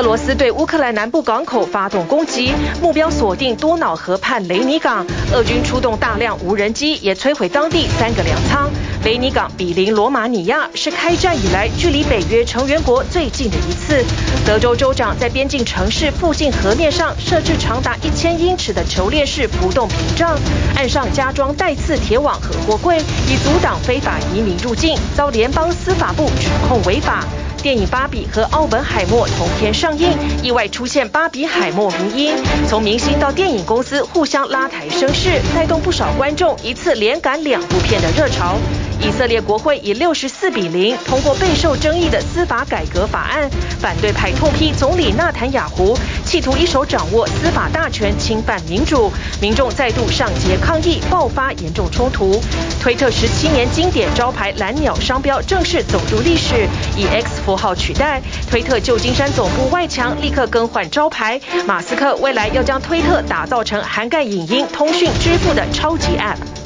[0.00, 5.06] 俄罗斯对乌克兰南部港口发动攻击，目标锁定多瑙河畔雷尼港。
[5.30, 8.70] 俄军出动大量无人机，也摧毁当地三个粮仓。
[9.04, 14.02] 雷尼港比邻罗马尼亚，是开战以来距离北约成员国最近的一次。
[14.46, 20.34] 德州州长在边境城市附近河面上设置长达一千英尺的球链式浮动屏障，
[20.76, 22.96] 岸上加装带刺铁网和货柜，
[23.28, 27.22] 以阻挡非法移民入境，遭联邦司法部指控违法。
[27.62, 30.08] 电影《芭比》和《奥本海默》同天上映，
[30.42, 32.34] 意外出现芭比海默迷因，
[32.66, 38.56] 从明星到电影公司互相拉抬声势，带动不少观众一次连赶两部片的热潮。
[39.02, 43.50] 以色列国会以六十四比零通过备受争议的司法改革法案，
[43.80, 49.10] 反对派痛批总理纳坦雅胡企图一手掌握司法大权，侵犯民主。
[49.40, 52.40] 民众再度上街抗议，爆发严重冲突。
[52.80, 58.20] 推特十七年经典招牌蓝鸟商标正式走入历史，以 X 符号取代。
[58.50, 61.40] 推特旧金山总部外墙立刻更换招牌。
[61.66, 66.59] 马斯克未来要将推特打造成涵盖影音、通讯、支付的超级 App。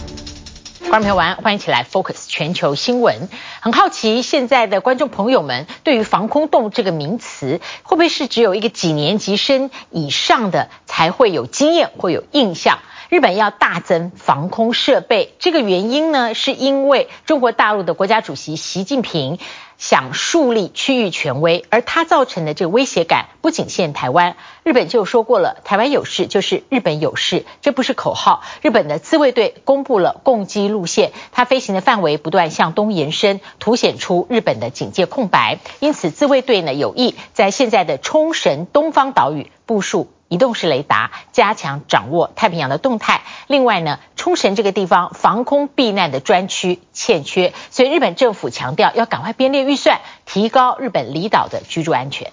[0.90, 3.28] 观众朋友们，欢迎起来 Focus 全球新闻。
[3.60, 12.78] 很好奇，现在的观众朋友们对于防空洞这个名词，会不会是只有一个几年级生以上的才会有经验、会有印象？
[13.14, 19.38] 日本要大增防空设备，这个原因呢，是因为中国大陆的国家主席习近平。
[19.76, 24.36] 想树立区域权威，而他造成的这个威胁感不仅限台湾。
[24.62, 28.42] 日本就说过了，台湾有事就是日本有事，这不是口号。
[28.62, 35.58] 日本的自卫队公布了攻击路线，它飞行的范围不断向东延伸，凸显出日本的警戒空白。
[35.78, 40.08] 因此，自卫队呢有意在现在的冲绳东方岛屿部署。
[40.34, 43.22] 移动式雷达，加强掌握太平洋的动态。
[43.46, 52.32] 另外呢，冲绳这个地方防空避难的专区欠缺，所以日本政府强调要赶快编列预算，提高日本离岛的居住安全。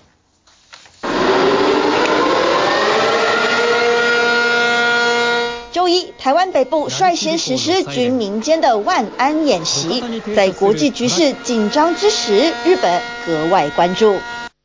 [5.71, 10.03] 周一，台湾北部率先实施军民间的万安演习，
[10.35, 14.17] 在国际局势紧张之时，日本格外关注。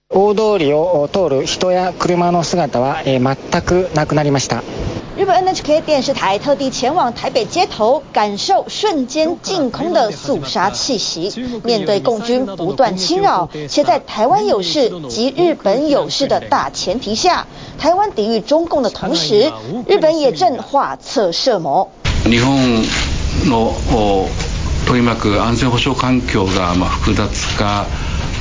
[0.09, 3.21] 大通りを通る人や车の姿は全
[3.61, 4.61] くなくなりました。
[5.17, 11.31] 日本 NHK 电视台特地前往台北街头，感受瞬间净空的肃杀气息。
[11.63, 17.45] 面对共军不断侵扰，且在台湾有事及日本有事的大前提下，
[17.77, 19.51] 台湾抵御中共的同时，
[19.87, 21.91] 日本也正画策设谋。
[22.25, 22.83] 日本
[23.49, 23.73] の
[24.87, 27.85] 取り巻く安全保障环境が复杂化。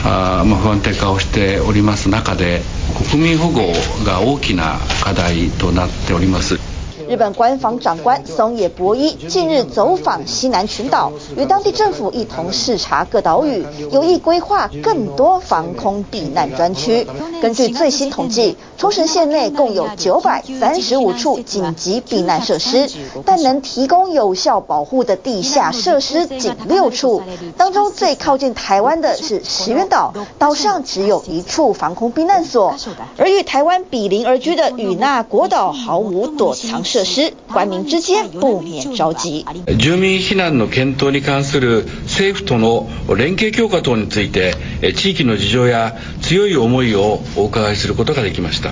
[0.05, 2.61] あ、まあ，不安定化をしております中で、
[3.09, 3.73] 国民保護
[4.05, 6.59] が大きな課題となっております。
[7.07, 17.07] 日本官房长官松野博一近日走访西南群岛，与当地政府一同视察各岛屿，有意规划更多防空避难专区。
[17.41, 22.89] 根据最新统计，冲绳县内共有九百三十五处紧急避难设施，
[23.25, 27.21] 但能提供有效保护的地下设施仅六处。
[27.57, 32.75] 当中最靠近台湾的是石垣岛，岛上只有一处防空避难所，
[33.17, 39.43] 而与台湾比邻而居的与那国岛毫无躲藏设施，官民之间不免着急。
[39.77, 44.55] 住民避難の検討に関する政府との連携強化等について，
[44.95, 48.71] 地域の事情や強い思いをお伺いすることができました。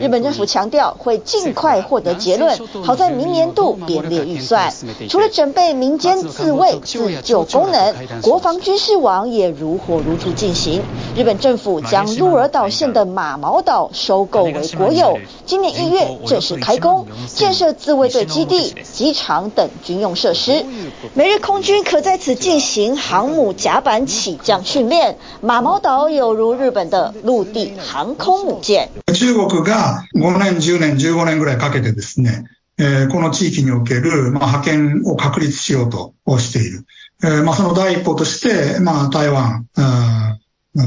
[0.00, 4.72] 日本政府强调会尽快获得结论，好在明年度编列预算。
[5.08, 10.82] 除了准备民间自卫自救功能，国防军事网也如火如荼进行。
[11.14, 20.64] 日本政府将鹿儿岛县的马毛岛收购为国有，今年一月正式开工，建设自卫队基地、机场等军用设施。
[21.12, 25.18] 美日空军可在此进行航母甲板起降训练。
[25.40, 28.88] 马毛岛有如日本的陆地航空母舰。
[29.14, 32.44] 中国が5年、10年、15年ぐらいかけてですね、
[32.78, 36.86] えー、この地域における、まあ、覇权を确立しようとしている。
[37.22, 39.66] えー、まあ、その第一歩として、まあ、台湾、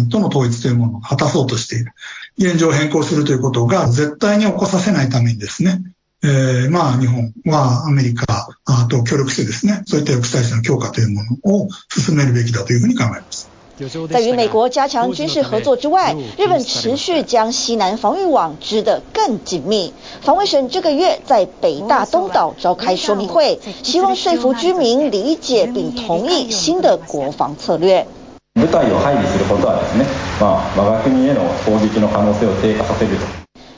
[0.09, 1.91] との统一というものを果たそうとしている。
[2.39, 5.83] 现状を変更するということが绝対に起こさせないためにですね、
[6.23, 8.47] えー、まあ、日本はアメリカ
[8.89, 13.42] と协力してですね、そういった抑止态势の强化というものを进めるべきだというふうに考えます。
[14.10, 19.94] 在与美国加强军事合作之外，日本持续将西南防御网织得更紧密。
[20.20, 28.04] 防卫省这个月在北大东岛召开说明会，希望说服居民理解并同意新的国防策略。
[28.54, 30.04] 部队を配备することはですね、
[30.40, 33.16] まあ、我が国への攻击の可能性を低下させる。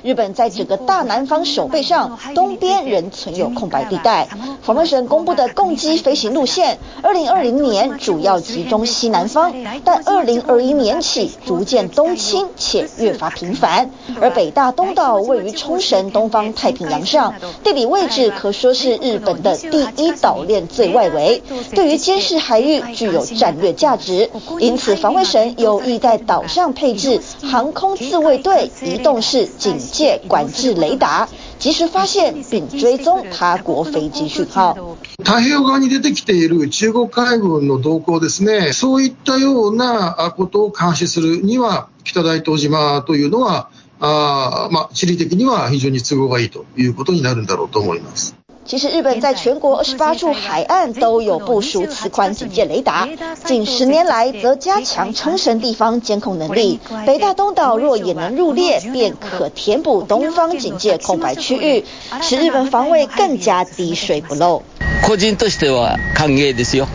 [0.05, 4.27] 日本在整个大南方手背上，东边仍存有空白地带。
[4.61, 9.51] 防卫省公布的共机飞行路线，二零二零年主要集中西南方，
[9.83, 13.89] 但二零二一年起逐渐东侵且越发频繁。
[14.21, 21.41] 而北大东岛位于冲绳东方太平洋上，地理位置可说是日本的第一岛链最外围，
[21.73, 24.29] 对于监视海域具有战略价值。
[24.59, 31.27] 因此，防卫省有意在岛上配置航空自卫队移动式警界管制雷达，
[31.57, 34.97] 及时发现并追踪他国飞机讯号。
[35.23, 38.73] 太平洋側に出てきている中国海軍の動向ですね。
[38.73, 43.69] そういったようなことを監視するには、北大東島というのは、
[44.01, 48.35] あまあ，地理的には非常に都合がいいということになるんだろうと思います。
[48.64, 53.08] 其实日本在全国二十八处海岸都有部署此款警戒雷达，
[53.44, 56.78] 近十年来则加强冲绳地方监控能力。
[57.04, 61.84] 北大东岛若也能入列，便可填补东方警戒空白区域，
[62.22, 64.62] 使日本防卫更加滴水不漏。
[65.02, 66.86] 个人としては歓迎ですよ。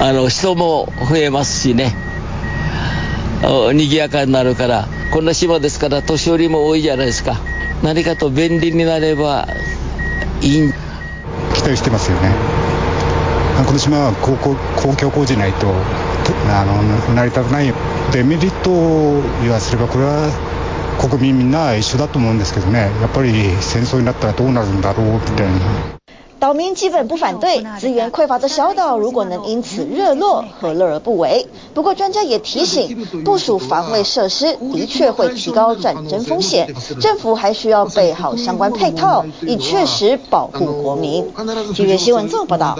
[0.00, 1.94] あの人も増えますしね。
[3.42, 7.36] 賑やかになるから、こんな岛ですから年寄りも多いじゃないですか。
[7.84, 9.46] 何かと便利になれば
[10.40, 10.72] いい。
[11.75, 12.31] してますよね。
[13.65, 15.67] この島は公共公共工事ないと
[16.49, 16.81] あの
[17.13, 17.73] 成り立たない
[18.13, 20.31] デメリットを言わせればこれは
[20.99, 22.91] 国民みんな一緒だと思うんですけどね。
[23.01, 25.98] やっぱり戦争になったらどうなるんだろうみたいな。
[26.39, 31.47] 岛民基本不反对，资源匮乏的小岛如果能因此热络，何乐而不为？
[31.73, 41.29] 不过专家也提醒，部署防卫设施的确会提高战争风险，政府还需要备好相关配套，以确实保护国民。
[41.75, 42.77] 今日新闻综合报道。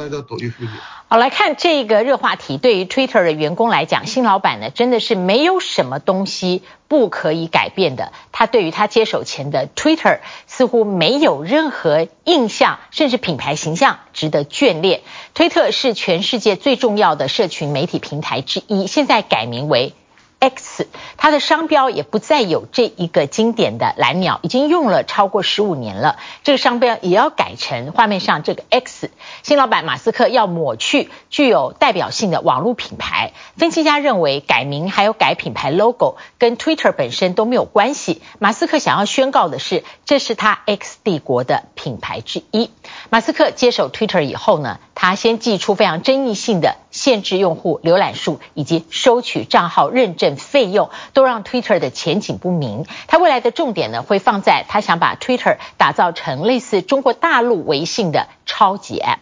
[1.10, 8.12] 好，来看这个热话题，对于 Twitter 的员工来讲，新老板呢真的是没有什么东西不可以改变的。
[8.34, 15.00] 他对于他接手前的 Twitter 似乎没有任何印象，甚至品牌形象值得眷恋。
[15.34, 19.94] 推特是全世界最重要的社群媒体平台之一，现在改名为
[20.40, 20.88] X，
[21.18, 26.18] 它的商标也不再有这一个经典的蓝鸟，已经用了超过十五年了。
[26.44, 29.12] 这个商标也要改成画面上这个 X。
[29.44, 33.34] 新老板马斯克要抹去具有代表性的网络品牌。
[33.58, 38.22] 分析家认为，改名还有改品牌 logo 跟 Twitter 本身都没有关系。
[38.40, 42.72] 马斯克想要宣告的是，这是他 X 帝国的品牌之一。
[43.10, 52.86] 马斯克接手 Twitter 以后呢，他先祭出非常争议性的限制用户浏览数以及收取账号认证费用，都让 Twitter 的前景不明。
[53.08, 59.20] 他未来的重点呢，会放在他想把 Twitter 打造成类似中国大陆微信的超级 App。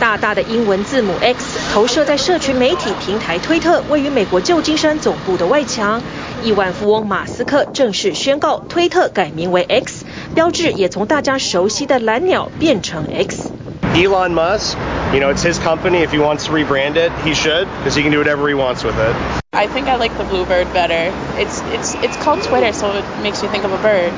[0.00, 6.02] 大大的英文字母 X 投射在社群媒体平台推特位于美国旧金山总部的外墙。
[6.42, 13.50] 亿万富翁马斯克正式宣告推特改名为 X，标志也从大家熟悉的蓝鸟变成 X。
[13.94, 14.76] Elon Musk,
[15.12, 15.98] you know, it's his company.
[15.98, 18.82] If he wants to rebrand it, he should, because he can do whatever he wants
[18.82, 19.42] with it.
[19.52, 21.14] I think I like the blue bird better.
[21.40, 24.12] It's it's it's called Twitter, so it makes you think of a bird.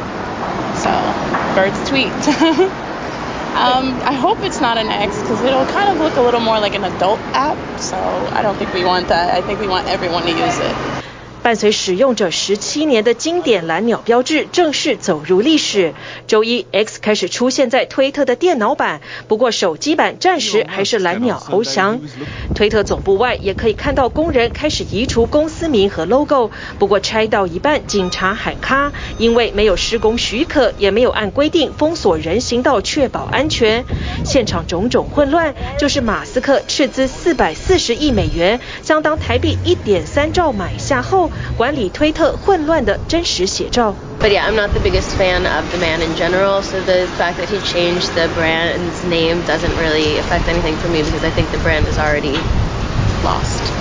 [0.79, 0.91] So,
[1.55, 2.07] birds tweet.
[3.59, 6.59] um, I hope it's not an X, because it'll kind of look a little more
[6.59, 7.81] like an adult app.
[7.81, 9.37] So I don't think we want that.
[9.37, 10.75] I think we want everyone to use it.
[11.43, 15.95] 伴随使用者十七年的经典蓝鸟标志正式走入历史。
[16.27, 22.01] 周一，X 开始出现在推特的电脑版，不过手机版暂时还是蓝鸟翱翔。
[22.55, 33.85] 推特总部外也可以看到工人开始移除公司名和 logo，不过拆到一半，警察喊卡，因为没有施工许可，也没有按规定封锁人行道确保安全。
[34.25, 41.28] 现场种种混乱，就是马斯克斥资四百四十亿美元，相当台币一点三兆买下后。
[41.58, 43.94] 管理推特混乱的真实写照。
[44.20, 47.50] But yeah, I'm not the biggest fan of the man in general, so the fact that
[47.50, 51.60] he changed the brand's name doesn't really affect anything for me because I think the
[51.60, 52.38] brand is already
[53.24, 53.77] lost.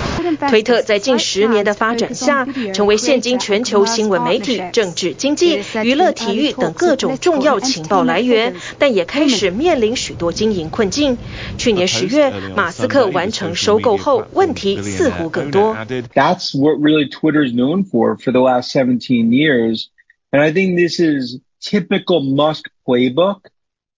[0.49, 11.17] 推特在近十年的发展下，成为现今全球新闻媒体、政治、经济、娱乐、体育等各种重要情报来源，但也开始面临许多经营困境。
[11.57, 15.75] 去年十月，马斯克完成收购后，问题似乎更多。
[16.13, 19.87] That's what really Twitter is known for for the last 17 years,
[20.31, 23.41] and I think this is typical Musk playbook,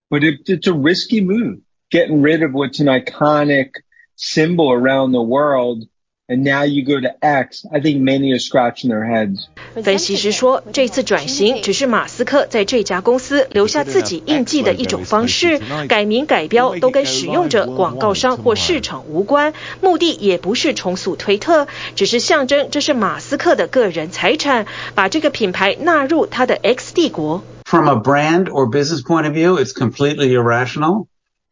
[0.09, 1.59] but it's a risky move,
[1.89, 3.71] getting rid of what's an iconic
[4.15, 5.87] symbol around the world.
[6.29, 9.47] and now you go to X, I think many are scratching their heads.
[9.83, 27.43] 分析师说，这次转型只是马斯克在这家公司留下自己印记的一种方式，改名改标都跟使用者、广告商或市场无关，目的也不是重组推特，只是象征这是马斯克的个人财产，把这个品牌纳入他的 X 帝国。
[27.65, 31.07] From a brand or business point of view, it's completely irrational.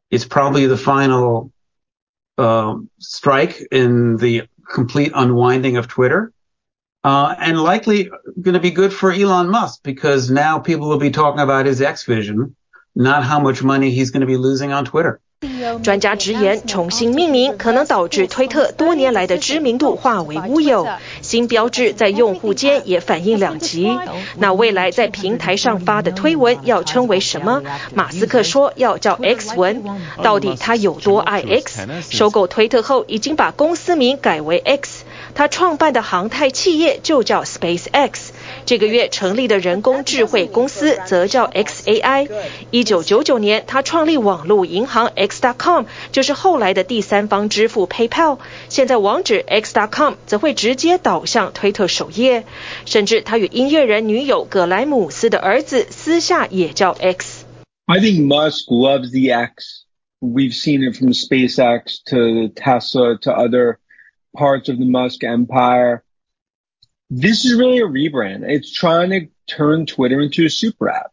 [0.09, 1.51] It's probably the final,
[2.37, 6.32] uh, strike in the complete unwinding of Twitter,
[7.04, 8.10] uh, and likely
[8.40, 11.80] going to be good for Elon Musk because now people will be talking about his
[11.80, 12.54] X vision,
[12.94, 15.20] not how much money he's going to be losing on Twitter.
[15.82, 20.86] 专家直言，重新命名可能导致推特多年来的知名度化为乌有。
[21.22, 23.90] 新标志在用户间也反应两极。
[24.36, 27.62] 那未来在平台上发的推文要称为什么？
[27.94, 29.84] 马斯克说要叫 X 文。
[30.22, 31.86] 到底他有多爱 X？
[32.10, 35.04] 收购推特后，已经把公司名改为 X。
[35.34, 38.30] 他创办的航太企业就叫 SpaceX。
[38.68, 42.28] 这个月成立的人工智慧公司则叫 XAI。
[42.70, 48.40] 一九九九年，他创立网络银行 X.com，就是后来的第三方支付 PayPal。
[48.68, 52.44] 现在网址 X.com 则会直接导向推特首页。
[52.84, 57.46] 甚至他与音乐人女友葛莱姆斯的儿子私下也叫 X。
[57.86, 59.86] I think Musk loves the X.
[60.20, 63.78] We've seen it from SpaceX to Tesla to other
[64.34, 66.02] parts of the Musk empire.
[67.09, 68.43] This is really a rebrand.
[68.43, 71.11] It's trying to turn Twitter into a super app.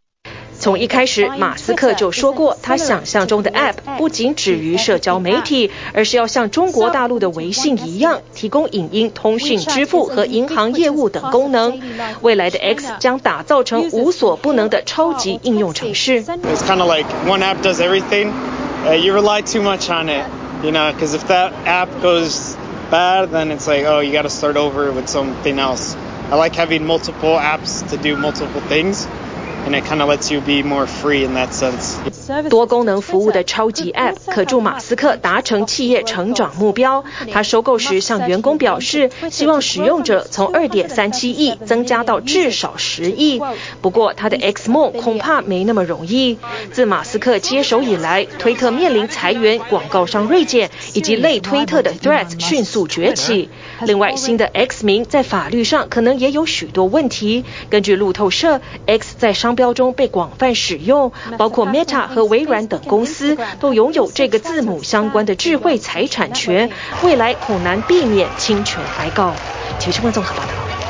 [0.58, 11.80] 从一开始，马斯克就说过，他想象中的 App 不仅止于社交媒体，而是要像中国大陆的微信一样，提供影音、通讯、支付和银行业务等功能。
[12.20, 16.22] 未来的 X 将打造成无所不能的超级应用程式。
[16.24, 18.30] It's kind of like one app does everything.
[18.84, 20.26] You rely too much on it,
[20.62, 22.54] you know, because if that app goes
[22.95, 25.95] bad, then it's like, oh, you got to start over with something else.
[25.95, 29.05] I like having multiple apps to do multiple things.
[32.49, 37.03] 多功能服务的超级 App 可助马斯克达成企业成长目标。
[37.31, 43.41] 他收购时向员工表示，希望使用者从2.37亿增加到至少10亿。
[43.81, 46.37] 不过，他的 X 梦恐怕没那么容易。
[46.71, 53.49] 自马斯克接手以来，推特面临裁员、广告商锐减以及类推特的 Threats 迅速崛起。
[53.81, 57.43] 另外，新的 X 名在法律上可能也有许多问题。
[57.69, 66.69] 根据路透社，X 在商标中被广泛使用，包括 Meta 和微软等公司都拥有这个字母相关的智慧财产权，
[67.03, 69.33] 未来恐难避免侵权挨告。
[69.79, 70.84] 体育新闻综合报道。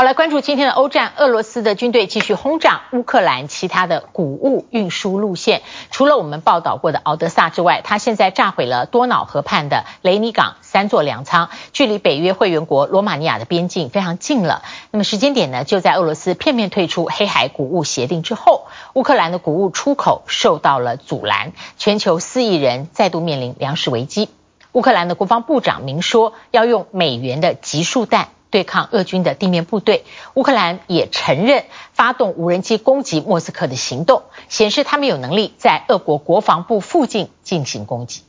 [0.00, 5.60] 好，来关注今天的欧战，俄罗斯的军队继续轰炸乌克兰其他的谷物运输路线。
[5.90, 14.62] 除了我们报道过的敖德萨之外，他现在炸毁了多瑙河畔的雷尼港三座粮仓，距离北约会员国罗马尼亚的边境非常近了。
[14.90, 24.30] 那么时间点呢，就在俄罗斯片面退出黑海谷物协定之后，乌克兰的谷物出口受到了阻拦，全球四亿人再度面临粮食危机。
[24.72, 28.28] 乌克兰的国防部长明说，要用美元的集束弹。
[28.50, 30.04] 对抗俄军的地面部队，
[30.34, 38.22] 乌克兰也承认发动无人机攻击莫斯科的行动，显示他们有能力在俄国国防部附近进行攻击。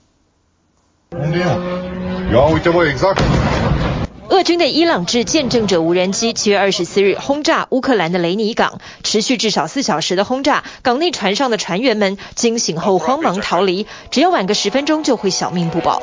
[4.30, 16.02] 俄军的伊朗制见证者无人机七月二十四日轰炸乌克兰的雷尼港，持续至少四小时的轰炸，港内船上的船员们惊醒后慌忙逃离，只要晚个十分钟就会小命不保。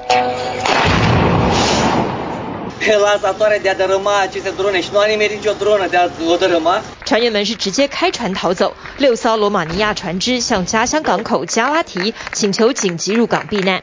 [7.04, 13.82] 船员们是直接开船逃走，六艘罗马尼亚船只向家乡港口加拉提请求紧急入港避难。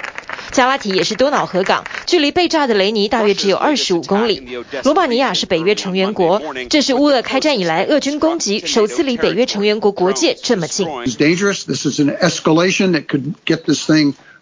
[0.52, 4.64] 加拉提也是多瑙河港，距离被炸的雷尼大约只有二十五公里。
[4.84, 10.88] 罗马尼亚是北约成员国，这是乌俄开战以来俄军攻击首次离北约成员国国界这么近。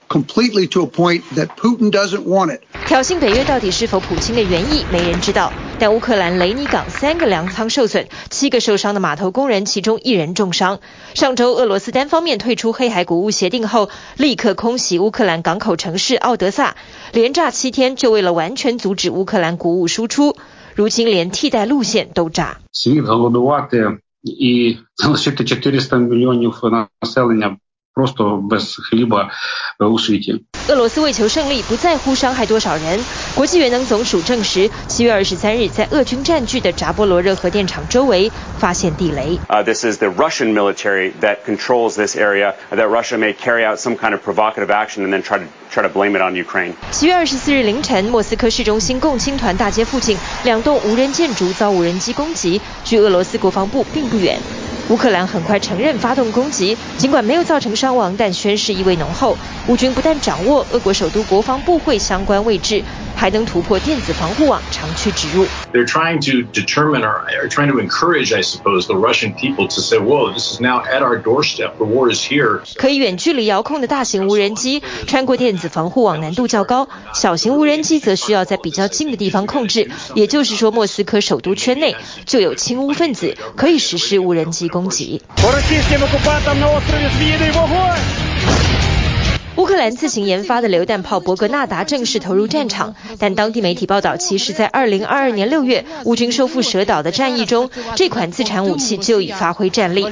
[0.09, 2.61] Completely to a point that Putin doesn't want it.
[2.85, 5.51] 挑衅北约到底是否普京的原意，没人知道。
[5.79, 10.79] 但乌克兰雷尼港三个粮仓受损，七个受伤的码头工人，其中一人重伤。
[11.15, 16.75] 上周俄罗斯单方面退出黑海谷物协定后，立刻空袭乌克兰港口城市奥德萨，
[17.11, 20.35] 连炸七天，就为了完全阻止乌克兰谷物输出。
[20.75, 22.59] 如今连替代路线都炸。
[30.67, 32.99] 俄罗斯为求胜利，不在乎伤害多少人。
[33.35, 39.37] 国际原能总署证实，七月二十三日在俄军占据的扎波罗热核电厂周围发现地雷。
[39.47, 42.55] Uh, this is the Russian military that controls this area.
[42.71, 45.83] That Russia may carry out some kind of provocative action and then try to try
[45.83, 46.73] to blame it on Ukraine.
[46.89, 54.39] 七月二十四日凌晨，莫斯科市中心共青团大街附近两栋无人建筑遭无人机攻击，距俄罗斯国防部并不远。
[54.89, 59.37] 乌克兰很快承认发动攻击，尽管没有造成伤亡，但宣誓意味浓厚。
[59.67, 62.83] 乌军不但掌握俄国首都国防部会相关位置，
[63.15, 65.45] 还能突破电子防护网，长驱直入。
[65.71, 69.99] They're trying to determine or are trying to encourage, I suppose, the Russian people to say,
[69.99, 71.77] "Whoa, this is now at our doorstep.
[71.77, 79.89] The war is here." 可以远距离遥控的大型无人机，穿过电子防护网难度较高；小型无人机则需要在比较近的地方控制。
[80.13, 85.21] 也就是说，莫斯科首都圈内就有亲乌分子可以实施无人机攻击。
[89.55, 100.07] 乌克兰自行研发的榴弹炮伯格纳达正式投入战场，但当地媒体报道，其实在二零二二年六月乌军收复蛇岛的战役中，这款自产武器就已发挥战力。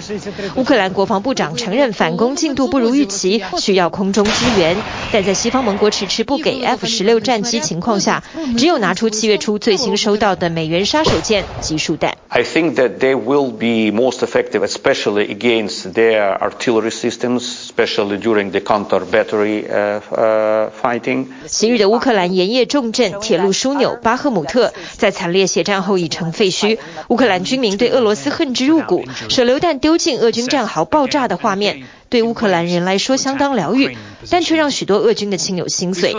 [0.56, 4.78] 乌克兰国防部长承认反攻进度不如预期，需要空中支援，
[5.12, 8.24] 但在西方盟国迟迟不给 F 十六战机情况下，
[8.60, 12.16] 只有拿出七月初最新收到的美元杀手锏集束弹。
[12.28, 18.60] I think that they will be most effective, especially against their artillery systems, especially during the
[18.60, 19.31] counter battle.
[19.32, 26.78] Three 呃呃 fighting 昔日的乌克兰盐业重镇、铁路枢纽巴赫姆特，在惨烈血战后已成废墟。
[27.08, 33.96] 乌克兰军民对俄罗斯恨之入骨，手榴弹丢进俄军战壕爆炸的画面，对乌克兰人来说相当疗愈，
[34.30, 36.14] 但却让许多俄军的亲友心碎。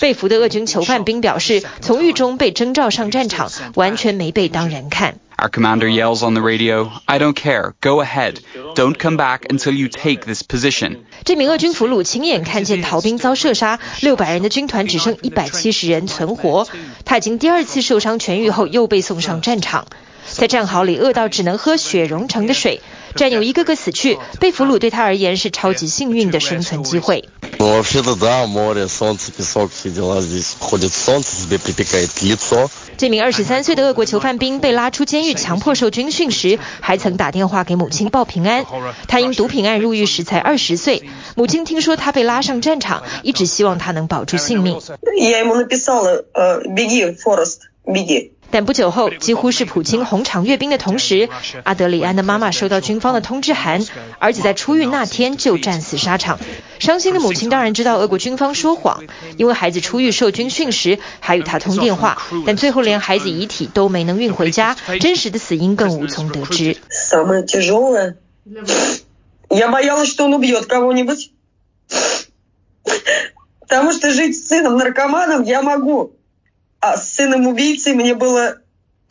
[0.00, 5.14] 被俘的俄军囚犯兵表示，从狱中被征召上战场，完全没被当人看。
[5.37, 8.41] Our commander yells on the radio, I don't care, go ahead,
[8.75, 10.97] don't come back until you take this position.
[11.25, 16.67] 这名俄军俘虏亲眼看见逃兵遭射杀，六百人的军团只剩一百七十人存活。
[17.05, 19.87] 他已经第二次受伤痊愈后又被送上战场，
[20.36, 22.82] 在战壕里饿到只能喝血融成的水。
[23.14, 27.26] 战友一个个死去，被俘虏对他而言是超级幸运的生存机会。
[32.98, 38.66] 这名二十三岁的俄国囚犯兵被拉出监狱，强迫受军训时，还曾打电话给母亲报平安。
[39.08, 44.78] 他因毒品案入狱时才二十岁，母亲听说他被拉上战场，一直希望他能保住性命。
[48.50, 51.28] 但不久后，几乎是普京红场阅兵的同时，
[51.64, 53.84] 阿德里安的妈妈收到军方的通知函，
[54.18, 56.38] 儿子在出狱那天就战死沙场。
[56.78, 59.04] 伤心的母亲当然知道俄国军方说谎，
[59.36, 66.76] 因为孩子出狱受军训时还与他通电话，但最后连孩子遗体都没能运回家，真实的死因更无从得知。
[76.88, 78.58] А с сыном убийцы мне было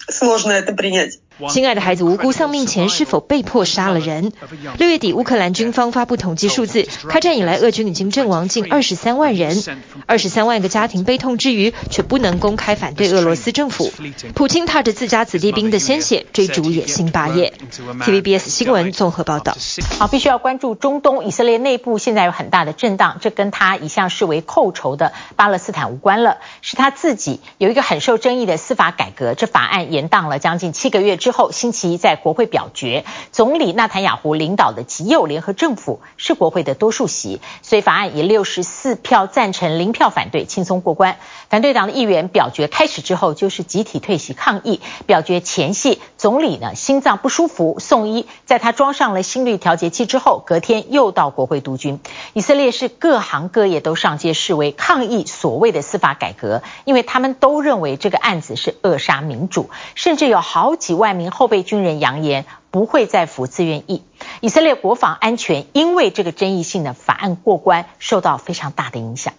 [0.07, 1.19] сложно это принять.
[1.49, 4.31] 亲爱的孩子无辜丧命前是否被迫杀了人？
[4.77, 9.61] 六月底，乌克兰军方发布统计数字，开战以来，俄军已经阵亡近二十三万人，
[10.05, 13.91] 二十三万个家庭悲痛之余，却不能公开反对俄罗斯政府。
[14.33, 17.53] 普京踏着自家子弟兵的鲜血追逐野心霸业。
[18.01, 19.57] TVBS 新闻综合报道。
[19.99, 31.17] 好，必须要关注中东，以色列内部现在有很大的震荡，这跟他一向视为寇仇的巴勒斯坦无关了，是他自己有一个很受争议的司法改革，这法案延宕了将近七个月。
[31.25, 41.17] 之后，星期一在国会表决，总理纳坦雅胡领导的极右联合政府是国会的多数席，所以法案以六十四票赞成、零票反对轻松过关。
[41.49, 44.81] 反对党的议员表决开始之后就是集体退席抗议。
[45.07, 51.99] 表决前夕，总理呢心脏不舒服送医，在他装上了心率调节器之后，隔天又到国会督军。
[52.33, 64.03] 以色列是各行各业都上街示威抗议所谓的司法改革，因为他们都认为这个案子是扼杀民主，甚至有好几万名后备军人扬言不会再服自愿役。
[64.41, 69.33] 以色列国防安全因为这个争议性的法案过关，受到非常大的影响。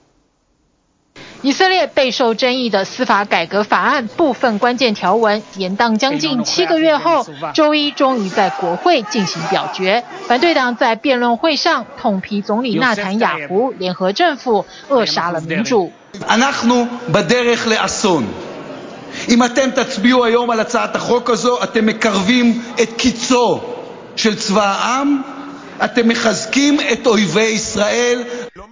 [1.43, 10.03] 以色列备受争议的司法改革法案部分关键条文延宕将近七个月后，周一终于在国会进行表决。
[10.27, 15.93] 反对党在辩论会上痛批总理纳坦雅胡联合政府扼杀了民主。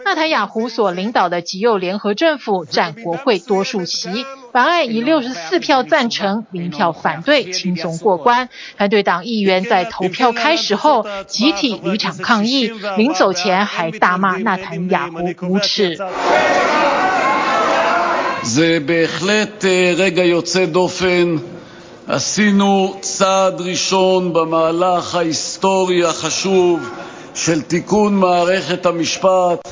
[0.05, 8.49] 纳坦雅胡所领导的极右联合政府占国会多数席，法案以六十四票赞成、零票反对，轻松过关。
[8.79, 15.99] 反对党议员在投票开始后集体离场抗议，临走前还大骂纳坦雅胡无耻。
[18.45, 21.37] זה בהחלט אה, רגע יוצא דופן:
[22.07, 26.89] עשינו צעד ראשון במהלך ההיסטורי החשוב
[27.35, 29.69] של תיקון מערכת המשפט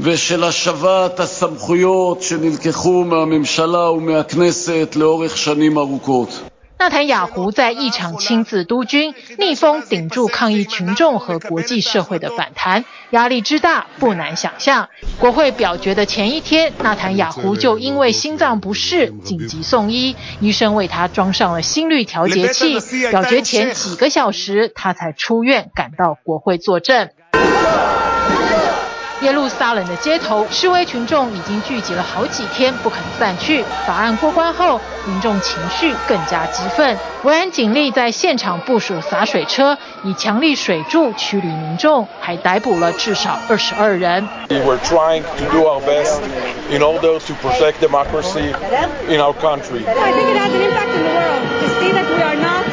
[0.00, 6.51] ושל השבת הסמכויות שנלקחו מהממשלה ומהכנסת לאורך שנים ארוכות.
[6.82, 14.88] 纳坦雅胡在议场亲自督军，逆风顶住抗议群众和国际社会的反弹，压力之大不难想象。
[15.20, 22.80] 国会表决的前一天，纳坦雅胡就因为心脏不适紧急送医，医生为他装上了心率调节器。
[23.12, 27.10] 表决前几个小时，他才出院赶到国会作证。
[29.22, 33.64] 耶路撒冷的街头，示威群众已经聚集了好几天，不肯散去。
[33.86, 36.96] 法案过关后，民众情绪更加激愤。
[37.22, 44.28] 维安警力在现场部署洒水车，以强力水柱驱离民众，还逮捕了至少二十二人。
[44.48, 46.20] We were trying to do our best
[46.70, 48.52] in order to protect democracy
[49.08, 49.84] in our country.
[49.86, 52.71] I think it has an impact in the world to see that we are not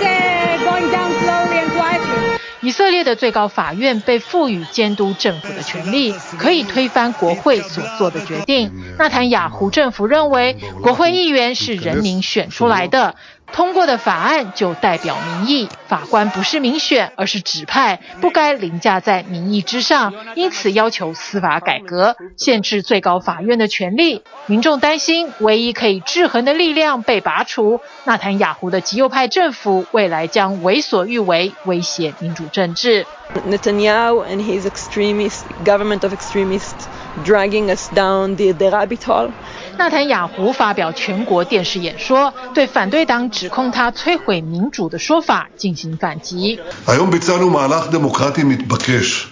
[2.61, 8.71] 以色列的最高法院被赋予监督政府的权利，可以推翻国会所做的决定。
[8.97, 13.15] 纳坦雅胡政府认为，国会议员是人民选出来的。
[13.51, 24.23] 通过的法案就代表民意，法官不是民选，而是指派，不该凌驾在民意之上，因此要求司法改革，限制最高法院的权力。
[24.45, 33.05] 民众担心，唯一可以制衡的力量被拔除，纳坦雅胡的极右派政府未来将为所欲为，威胁民主政治。
[33.47, 36.87] Netanyahu and his extremist government of extremists
[37.23, 39.31] dragging us down the, the rabbit hole.
[39.78, 46.58] 纳坦雅胡发表全国电视演说，对反对党指控他摧毁民主的说法进行反击。
[46.86, 49.28] היום ביצענו מהלך דמוקרטי מתבקש.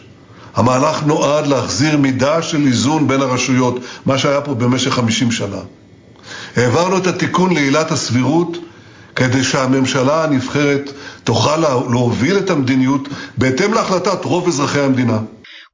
[0.54, 5.56] המהלך נועד להחזיר מידה של איזון בין הרשויות, מה שהיה פה במשך 50 שנה.
[6.56, 8.56] העברנו את התיקון לעילת הסבירות
[9.16, 10.90] כדי שהממשלה הנבחרת
[11.24, 11.56] תוכל
[11.90, 15.18] להוביל את המדיניות בהתאם להחלטת רוב אזרחי המדינה.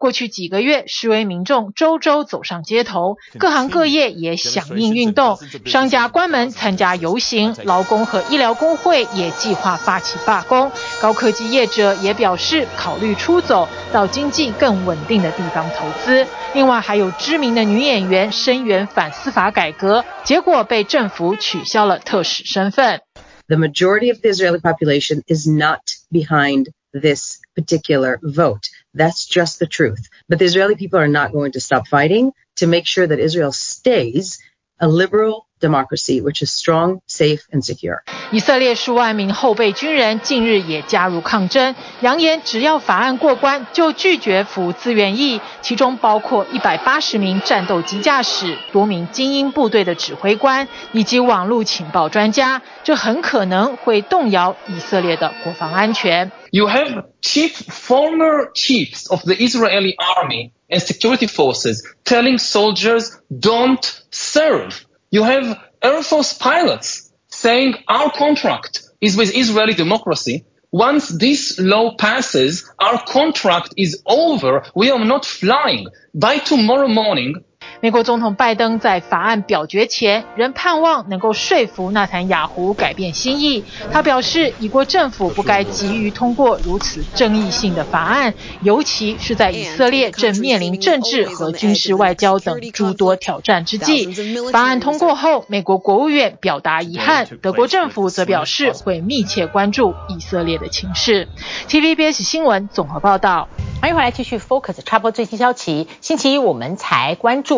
[0.04, 10.70] 过去几个月，示威民众周周走上街头，各行各业也响应运动，商家关门参加游行，劳工和医疗工会也计划发起罢工，
[11.02, 16.28] 高科技业者也表示考虑出走到经济更稳定的地方投资。
[16.54, 23.00] 另外，还有知名的女演员声援反司法改革，结果被政府取消了特使身份。
[23.48, 25.80] The majority of the Israeli population is not
[26.12, 28.64] behind this particular vote.
[28.94, 30.08] That's just the truth.
[30.30, 33.52] But the Israeli people are not going to stop fighting to make sure that Israel
[33.52, 34.40] stays
[34.80, 38.04] a liberal democracy, which is strong, safe, and secure.
[38.32, 56.32] 以色列数万名后备军人近日也加入抗争，扬言只要法案过关，就拒绝服自愿役，其中包括一百八十名战斗机驾驶、多名精英部队的指挥官以及网络情报专家，这很可能会动摇以色列的国防安全。
[56.54, 64.86] You have chief former chiefs of the Israeli army and security forces telling soldiers don't serve.
[65.10, 70.46] You have Air Force pilots saying our contract is with Israeli democracy.
[70.72, 74.64] Once this law passes, our contract is over.
[74.76, 75.88] We are not flying.
[76.14, 77.44] By tomorrow morning,
[77.82, 83.64] 美国总统拜登在法案表决前，仍盼望能够说服纳坦雅胡改变心意。
[83.92, 94.14] 他表示，以国政府不该急于通过如此争议性的法案，尤其是在以色列正面临政治和军事外交等诸多挑战之际。
[94.52, 101.28] 法案通过后，美国国务院表达遗憾，德国政府则表示会密切关注以色列的情势。
[101.68, 103.50] TVBS 新闻综合报道。
[103.82, 105.90] 欢迎回来，继续 Focus 插播最新消息。
[106.00, 107.53] 星期一我们才关注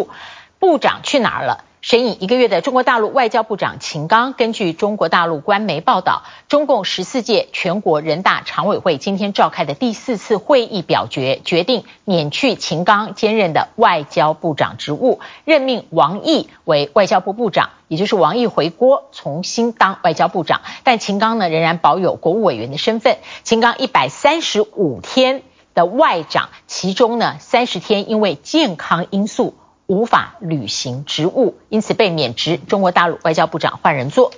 [0.59, 1.63] 部长去哪儿了？
[1.81, 23.19] 神隐一个月的中国大陆外交部长秦刚，根据中国大陆官媒报道，中共十四届全国人大常委会今天召开的第四次会议表决，决定免去秦刚兼任的外交部长职务，任命王毅为外交部部长，也就是王毅回国重新当外交部长，但秦刚呢仍然保有国务委员的身份。
[23.43, 25.43] 秦刚一百三十五天
[25.75, 29.53] 的外长，其中呢三十天因为健康因素
[29.87, 32.57] 无法履行职务，因此被免职。
[32.57, 34.31] 中国大陆外交部长换人做。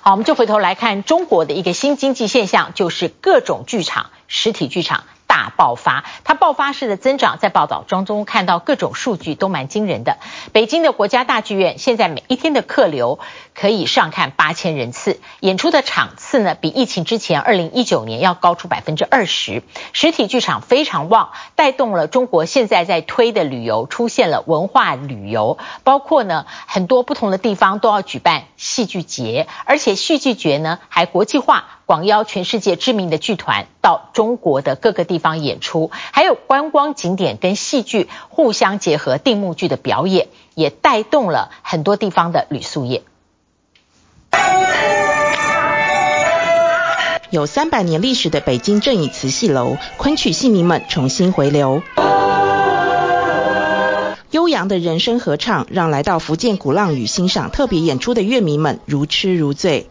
[0.00, 6.04] 好，我们就回头来看中国的一个新经济现象，就是各种剧场、实体剧场大爆发。
[6.22, 10.18] 它爆发式的增长，在报道当中看到各种数据都蛮惊人的。
[10.52, 13.18] 北京的国家大剧院现在每一天的客流
[13.52, 31.66] 可以上看八千人次，演出的场次呢比疫情之前二零一九年要高出百分之二十，实体剧场非常旺，带动了中国现在在推的旅游出现了文化旅游，包括呢很多不同的地方都要举办戏剧节，而且戏剧节呢还国际化。
[31.84, 43.02] 广邀全世界知名的剧团到中国的各个地方演出，还有观光景点跟戏剧互相结合，定目剧的表演也带动了很多地方的旅宿业。
[47.28, 51.82] 有三百年历史的北京正义慈戏楼，昆曲戏迷们重新回流。
[54.34, 59.86] 悠扬的人声合唱，让来到福建鼓浪屿欣赏特别演出的乐迷们如痴如醉。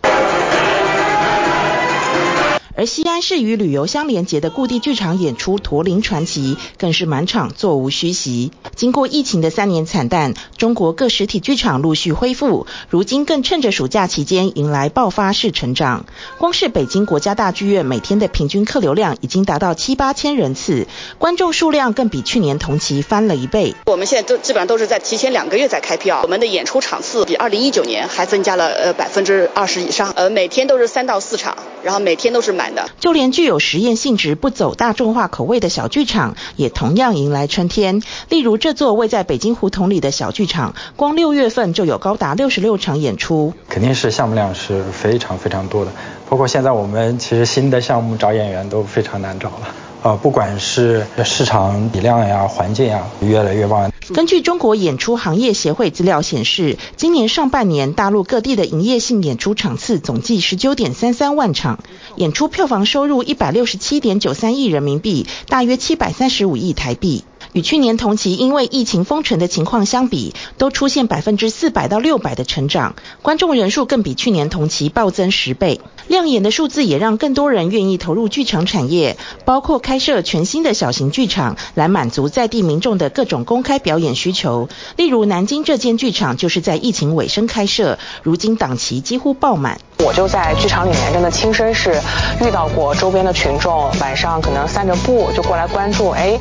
[2.76, 8.52] 而西安市与旅游相连结的故地剧场演出《驼铃传奇》更是满场座无虚席。
[8.76, 16.08] 经过疫情的三年惨淡，中国各实体剧场陆续恢复，如今更趁着暑假期间迎来爆发式成长。
[16.40, 20.88] 光是北京国家大剧院每天的平均客流量已经达到七八千人次，
[21.20, 23.76] 观众数量更比去年同期翻了一倍。
[23.86, 32.63] 我们现在都基本上都是在提前两个月在开票，我们的演出场次比二零一九年还增加了呃百分之二十以上，呃每天都是三到四场，然后每天都是满。
[33.00, 38.02] 就连具有实验性质、不走大众化口味的小剧场，也同样迎来春天。
[38.30, 43.54] 例如这座位在北京胡同里的小剧场，光六月份就有高达六十六场演出。
[43.70, 45.92] 肯定是项目量是非常非常多的，
[46.30, 49.68] 包括现在我们其实新的项目找演员都非常难找了。
[50.04, 53.90] 呃，不管是市场体量呀、环境呀，越来越旺。
[54.14, 61.80] 根据中国演出行业协会资料显示，今年上半年大陆各地的营业性演出场次总计十九点三三万场，
[62.18, 67.24] 演出票房收入一百六十七点九三亿人民币，大约七百三十五亿台币。
[67.54, 75.80] 与去年同期因为疫情封城的情况相比，都出现百分之四百到六百的成长，观众人数更比去年同期暴增十倍。
[76.08, 84.68] 亮眼的数字也让更多人愿意投入剧场产业，包括开设全新的小型剧场，来满足在地民众的各种公开表演需求。
[84.98, 89.80] 例如南京这间剧场就是在疫情尾声开设，如今档期几乎爆满。
[90.00, 92.02] 我就在剧场里面，真的亲身是
[92.42, 96.38] 遇到过周边的群众，晚上可能散着步就过来关注，哎，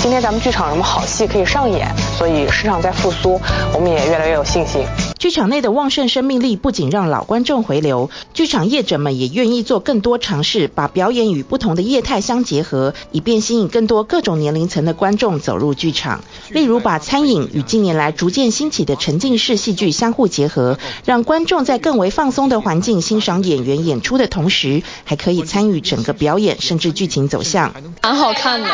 [0.00, 1.92] 今天咱们剧场有什么好戏可以上演？
[2.16, 3.40] 所以市场在复苏，
[3.74, 4.82] 我们也越来越有信心。
[5.18, 16.22] 剧场内的旺盛生命力不仅让老观众回流，剧场业者们也愿意做更多尝试，把表演与不同的业态相结合，以便吸引更多各种年龄层的观众走入剧场。
[16.50, 27.74] 例如，把餐饮与近年来逐渐兴起的沉浸式戏剧相互结合，让观众在更为放松的环境欣赏演员演出的同时，还可以参与整个表演，甚至剧情走向。
[28.00, 28.68] 蛮好看的，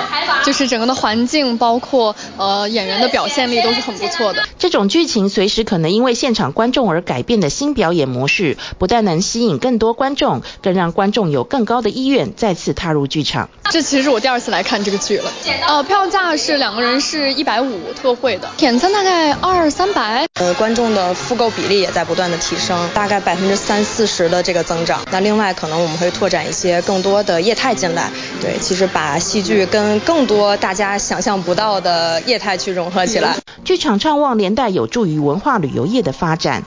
[0.44, 4.42] 就是整个的环境，包括呃演员的表现力都是很不错的。
[4.58, 13.48] 这种剧情随时可能因为现场观众而改变的新表演模式，不但能吸引更多观众，更让观众有更高的意愿再次踏入剧场。
[13.70, 15.32] 这其实是我第二次来看这个剧了。
[15.66, 20.26] 呃，票价是两个人是一百五特惠的，点餐大概二三百。
[20.34, 25.00] 呃，观众的复购比例也在不断的提升，大概百分之三四十的这个增长。
[25.10, 28.10] 那另外可能我们会拓展一些更多的业态进来。
[28.40, 33.36] 对，其实把戏剧跟更多大家想象不到的业态去融合起来。
[33.62, 36.62] 剧场畅旺连带有助于文化旅游业的发展。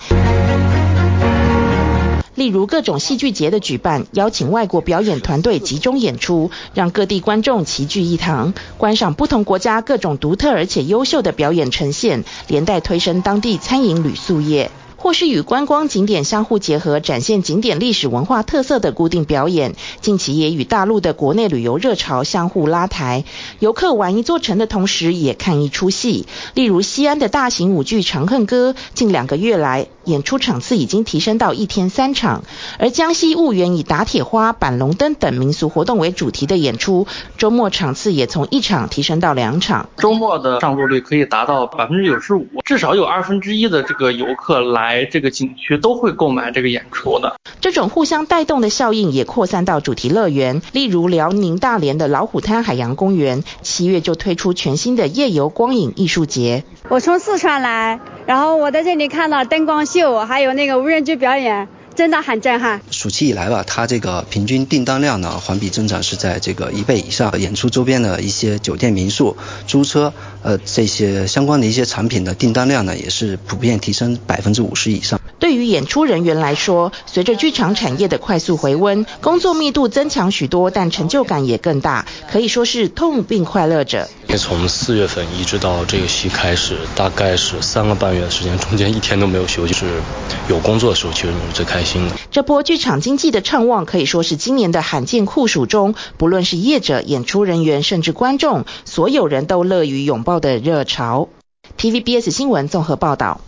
[2.35, 14.69] 例如各种戏剧节的举办，邀请外国表演团队集中演出，让各地观众齐聚一堂，观赏不同国家各种独特而且优秀的表演呈现，连带推升当地餐饮旅宿业。
[14.97, 23.23] 或是与观光景点相互结合，展现景点历史文化特色的固定表演，近期也与大陆的国内旅游热潮相互拉抬。
[23.59, 26.25] 游客玩一座城的同时，也看一出戏。
[26.55, 32.43] 例如西安的大型舞剧《长恨歌》，近两个月来演出场次已经提升到一天三场。
[32.79, 37.05] 而江西婺源以打铁花、板龙灯等民俗活动为主题的演出，
[37.37, 39.89] 周末场次也从一场提升到两场。
[39.97, 45.05] 周末的上座率可以达到百分之九十五，至少有二分之一的这个游客来。
[45.11, 56.63] 这个景区都会购买这个演出的，这种互相带动的效应也扩散到主题乐园，例如辽宁大连的老虎滩海洋公园，七月就推出全新的夜游光影艺术节。
[56.89, 61.67] 我从四川来，然后我在这里看到灯光秀，还有那个无人机表演。
[61.95, 62.79] 真的很震撼。
[62.91, 67.33] 暑期以来吧，它这个平均订单量呢，环比增长是在这个一倍以上。
[67.39, 75.19] 演出周边的一些酒店、民宿、租车，呃，这些相关的一些产品的订单量呢，也是普遍提升百分之五十以上。
[75.39, 84.09] 对于演出人员来说，随着剧场产业的快速回温，工作密度增强许多，但成就感也更大，可以说是痛并快乐着。
[84.37, 90.01] 从四月份一直到这个戏开始，大概是三个半月的时间，中间一天都没有休息，就是
[90.49, 92.15] 有工作的时候，其实你是最开心的。
[92.29, 101.29] 这波剧场经济的畅旺，可以说是今年的罕见酷暑中，不论是业者、演出人员，甚至观众，所有人都乐于拥抱的热潮。
[101.77, 103.41] TVBS 新闻综合报道。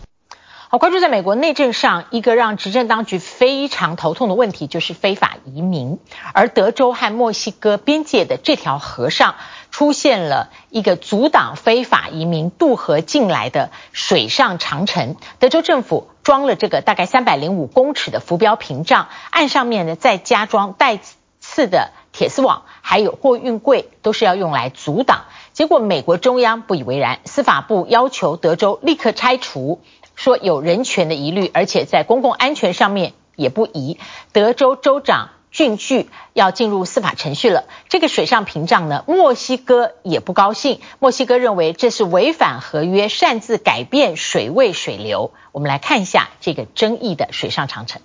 [0.72, 5.98] 好，关注在美国内政上，一个让执政当局非常头痛的问题，就是非法移民。
[6.32, 9.34] 而德州和墨西哥边界的这条河上，
[9.72, 15.16] 出现了一个阻挡非法移民渡河进来的水上长城。
[15.40, 21.00] 德州政府装了这个大概三百零五公尺的浮标屏障，岸上面呢再加装带
[21.40, 25.22] 刺的铁丝网，还有货运柜，都是要用来阻挡。
[25.52, 29.80] 结果美国中央不以为然，司法部要求德州立刻拆除。
[30.20, 33.98] 说有人权的疑虑，而且在公共安全上面也不宜。
[34.32, 37.64] 德州州长郡巨要进入司法程序了。
[37.88, 40.80] 这个水上屏障呢，墨西哥也不高兴。
[40.98, 45.32] 墨西哥认为这是违反合约，擅自改变水位水流。
[45.52, 48.02] 我们来看一下这个争议的水上长城。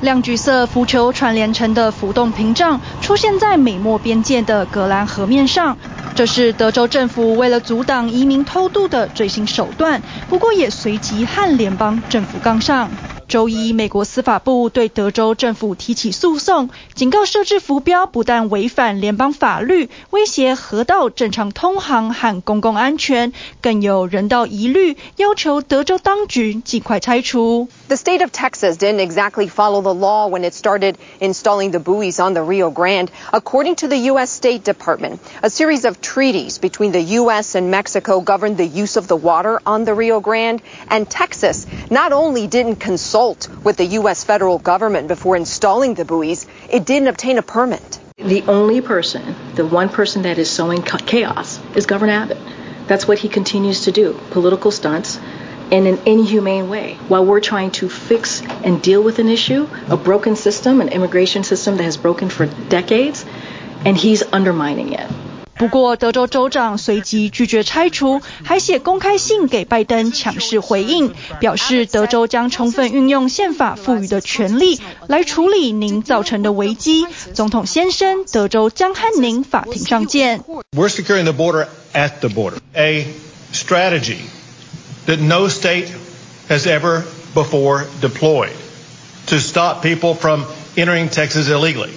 [0.00, 5.76] 亮橘色浮球串联成的浮动屏障出现在美墨边界的格兰河面上。
[6.18, 12.90] 这是德州政府为了阻挡移民偷渡的最新手段，不过也随即和联邦政府杠上。
[13.28, 27.68] 周一，美国司法部对德州政府提起诉讼，警告设置浮标不但违反联邦法律，威胁河道正常通航和公共安全，更有人道疑虑，要求德州当局尽快拆除。
[27.88, 32.34] The state of Texas didn't exactly follow the law when it started installing the buoys on
[32.34, 33.10] the Rio Grande.
[33.32, 34.30] According to the U.S.
[34.30, 37.54] State Department, a series of treaties between the U.S.
[37.54, 42.12] and Mexico governed the use of the water on the Rio Grande, and Texas not
[42.12, 44.22] only didn't consult with the U.S.
[44.22, 47.98] federal government before installing the buoys, it didn't obtain a permit.
[48.18, 52.38] The only person, the one person that is sowing chaos is Governor Abbott.
[52.86, 55.18] That's what he continues to do, political stunts
[55.71, 56.97] in an inhumane way.
[57.07, 61.43] While we're trying to fix and deal with an issue, a broken system, an immigration
[61.43, 63.25] system that has broken for decades,
[63.85, 65.07] and he's undermining it.
[65.55, 77.05] 不过，德州州长随即拒绝拆除，还写公开信给拜登强势回应，表示德州将充分运用宪法赋予的权利来处理您造成的危机。
[77.33, 80.43] 总统先生，德州将和您法庭上见。
[80.75, 83.05] We're securing the border at the border, a
[83.53, 84.17] strategy
[85.08, 85.88] That no state
[86.48, 87.02] has ever
[87.34, 88.52] before deployed
[89.26, 90.44] to stop people from
[90.76, 91.90] entering Texas illegally.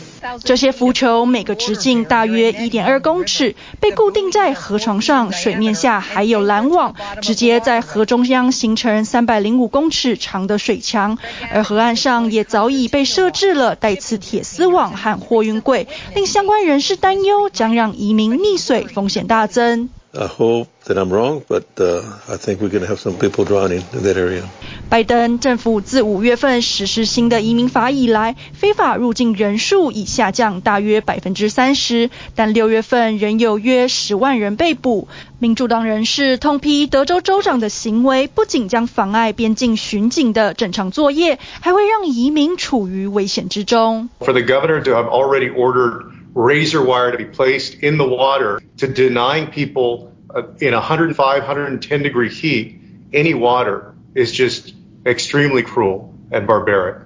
[0.44, 11.18] 这些浮球每个直径大约一点二公尺，被固定在河床上，水面下还有拦网，直接在河中央形成三百零五公尺长的水墙。
[11.52, 19.90] 而河岸上也早已被设置了带刺铁丝网和货运柜，令相关人士担忧将让移民溺水风险大增。
[20.14, 24.04] I hope that I'm wrong, but I think we're going to have some people drowning in
[24.04, 24.44] that area.
[24.90, 35.08] 拜登政府自五月份实施新的移民法以来，非法入境人数已下降大约百分之三十，但六月份仍有约十万人被捕。
[35.40, 44.10] 民主党人士痛批德州州长的行为，不仅将妨碍边境巡警的正常作业，还会让移民处于危险之中。
[44.20, 46.04] For the governor to have already ordered
[46.35, 50.13] razor wire to be placed in the water to denying people
[50.61, 52.79] in 105, 110 degree heat
[53.13, 56.97] any water is just extremely cruel and barbaric.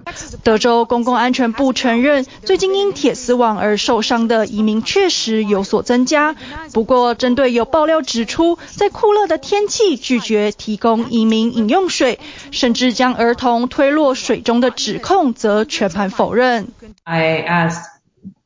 [0.43, 6.35] 德州公共安全部承认，最近因铁丝网而受伤的移民确实有所增加。
[6.73, 16.69] 不过，针对有爆料指出，在酷热的天气拒绝提供移民饮用水，甚至将儿童推落水中的指控，则全盘否认。
[17.03, 17.85] I asked,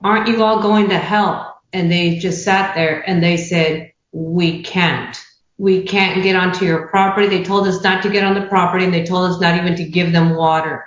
[0.03, 1.49] aren't you all going to help?
[1.73, 5.17] And they just sat there and they said, we can't.
[5.59, 7.29] We can't get onto your property.
[7.29, 9.77] They told us not to get on the property and they told us not even
[9.77, 10.87] to give them water.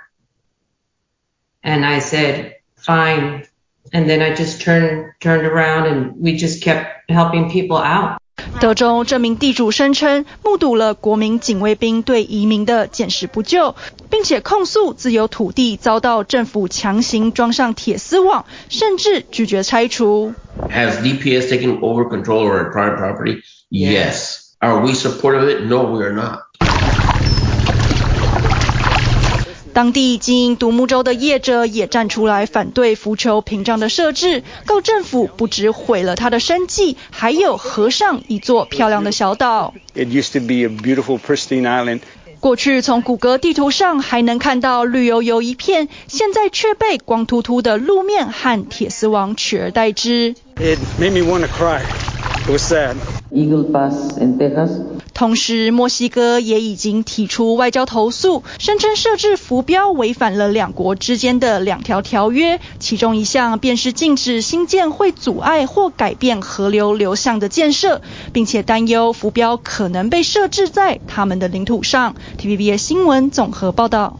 [1.62, 3.46] And I said, fine.
[3.92, 8.20] And then I just turned, turned around and we just kept helping people out.
[8.60, 13.74] 德州这名地主声称，目睹了国民警卫兵对移民的见死不救，
[14.10, 20.34] 并且控诉自有土地遭到政府强行装上铁丝网，甚至拒绝拆除。
[20.70, 23.42] Has DPS taken over control of our private property?
[23.70, 24.40] Yes.
[24.60, 25.66] Are we supportive of it?
[25.66, 26.38] No, we are not.
[29.74, 39.74] 当地经营独木舟的业者也站出来反对浮球屏障的设置，告政府不止毁了他的生计，还有河上一座漂亮的小岛。
[39.94, 42.02] It used to be a beautiful, pristine island.
[42.38, 50.36] 过去从谷歌地图上还能看到绿油油一片，现在却被光秃秃的路面和铁丝网取而代之。
[50.56, 51.80] It made me want to cry.
[52.46, 52.94] It was sad.
[53.32, 54.93] Eagle Pass in Texas.
[55.14, 72.16] 同时，墨西哥也已经提出外交投诉，声称设置浮标违反了两国之间的两条条约，其中一项便是禁止新建会阻碍或改变河流流向的建设，并且担忧浮标可能被设置在他们的领土上。
[72.38, 74.18] TVB 新闻综合报道。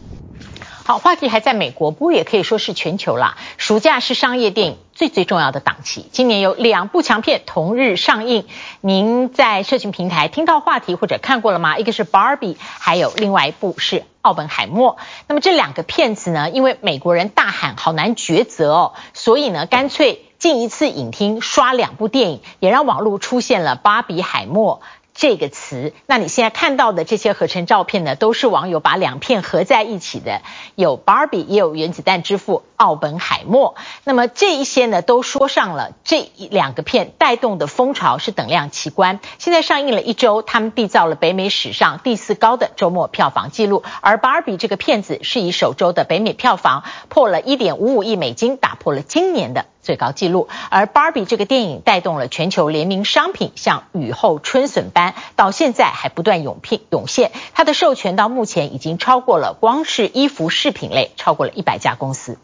[0.87, 3.37] 好，话题还在美国，不过也可以说是全球啦。
[3.57, 8.45] 暑假是商业电影最最重要的档期，今年有两部强片同日上映。
[8.81, 11.79] 您在社群平台听到话题或者看过了吗？
[11.79, 14.97] 一个是 Barbie，还有另外一部是奥本海默。
[15.27, 24.81] 那么这两个片子呢，因为美国人大喊好难抉择哦，所以呢，干脆进一次影厅刷两部电影，也让网络出现了芭比海默。
[25.15, 30.41] 这个词，那你现在看到的这些合成照片呢，都是网友把两片合在一起的，
[30.75, 33.75] 有 Barbie，也有原子弹之父奥本海默。
[34.03, 39.21] 那么这一些呢，都说上了这一两个片带动的风潮是等量奇观。
[39.39, 43.83] 现在上映了一周，他们缔造了北美史上第四高的周末票房纪录。
[44.01, 49.65] 而 Barbie 这个片子是以首周的北美票房破了一点五五亿美金，打破了今年的。
[49.85, 57.31] 最高纪录，而 Barbie 这个电影带动了全球联名商品，像雨后春笋般，到现在还不断涌聘涌现。
[57.53, 62.37] 它的授权到目前已经超过了光是衣服饰品类，超过了一百家公司。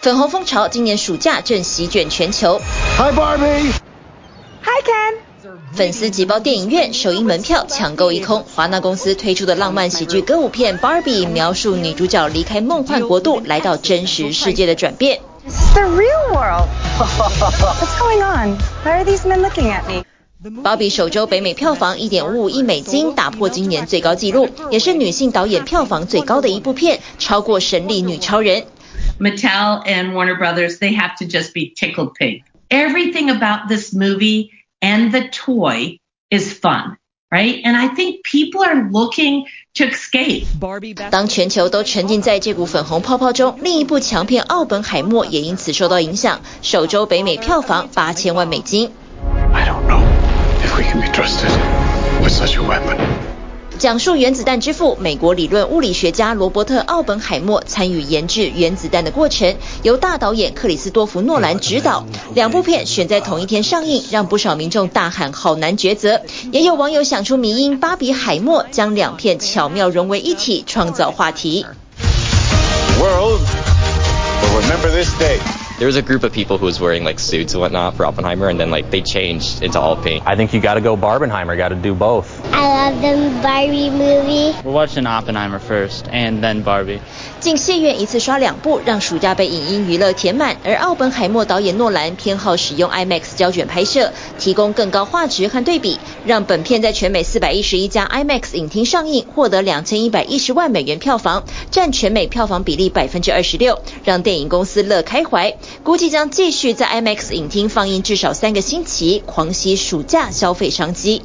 [0.00, 2.60] 粉红风潮今年暑假正席卷全球。
[2.96, 3.72] Hi Barbie。
[4.62, 5.31] Hi Ken。
[5.72, 8.44] 粉丝挤爆电影院，首映门票抢购一空。
[8.44, 15.20] 华纳公司推出的浪漫喜剧歌舞片《Barbie》，描述女主角离开梦幻国度，来到真实世界的转变。
[20.62, 28.62] 芭比首周北美票房一点五五亿美金，打破今年最高纪录，也是女性导演票房最高的一部片，超过《神力女超人》。
[29.18, 32.42] Mattel and Warner Brothers, they have to just be tickled pink.
[32.68, 34.50] Everything about this movie.
[34.81, 36.97] And the toy is fun,
[37.31, 37.61] right?
[37.63, 39.45] And I think people are looking
[39.75, 40.45] to escape.
[41.09, 48.91] 当全球都沉浸在这股粉红泡泡中，另一部强片《奥本海默》也因此受到影响，首周北美票房八千万美金。
[49.53, 50.03] I don't know
[50.63, 51.51] if we can be trusted
[52.21, 53.30] with such a weapon.
[53.82, 62.06] 讲述原子弹之父、美国理论物理学家罗伯特·奥本海默参与研制原子弹的过程，由大导演克里斯多夫·诺兰执导。
[62.32, 66.20] 两部片选在同一天上映，让不少民众大喊好难抉择。
[66.52, 71.66] 也有网友想出迷因“巴比海默”，将两片巧妙融为一体，创造话题。
[73.00, 73.40] World
[74.42, 75.38] will remember this day.
[75.78, 78.48] There was a group of people who was wearing like suits and whatnot for Oppenheimer,
[78.48, 80.22] and then like they changed into all pink.
[80.26, 81.56] I think you got to go Barbenheimer.
[81.56, 82.40] Got to do both.
[82.52, 84.56] I love the Barbie movie.
[84.64, 87.00] We're watching Oppenheimer first, and then Barbie.
[87.42, 90.58] 进戏院一次刷两部，让暑假被影音娱乐填满。
[90.62, 105.58] 而奥本海默导演诺兰偏好使用 IMAX 胶卷拍摄，提供更高画质和对比，让本片在全美四百一十一家 IMAX 影厅上映，获得两千一百一十万美元票房，占全美票房比例百分之二十六，让电影公司乐开怀。
[105.82, 111.22] 估计将继续在 IMAX 影厅放映至少三个星期，狂吸暑假消费商机。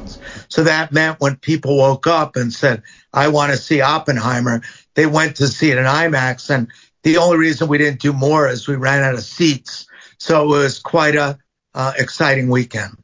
[0.48, 4.62] So that meant when people woke up and said, I want to see Oppenheimer,
[4.98, 6.50] they went to see it in IMAX.
[6.50, 6.66] And
[7.04, 9.86] the only reason we didn't do more is we ran out of seats.
[10.18, 11.38] So it was quite a
[11.72, 12.96] uh, exciting weekend.